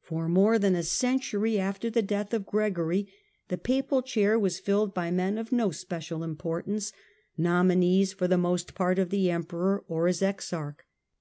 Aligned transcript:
For 0.00 0.28
more 0.28 0.60
than 0.60 0.76
a 0.76 0.84
century 0.84 1.58
after 1.58 1.90
the 1.90 2.02
death 2.02 2.32
of 2.32 2.46
Gre: 2.46 2.66
the 3.48 3.58
Papal 3.60 4.00
chair 4.02 4.38
was 4.38 4.60
filled 4.60 4.94
by 4.94 5.10
men 5.10 5.36
of 5.36 5.50
no 5.50 5.72
special 5.72 6.22
import 6.22 6.68
ance, 6.68 6.92
nominees, 7.36 8.12
for 8.12 8.28
the 8.28 8.38
most 8.38 8.76
part, 8.76 9.00
of 9.00 9.10
the 9.10 9.28
emperor 9.28 9.82
or 9.88 10.06
his 10.06 10.22
exarch. 10.22 10.78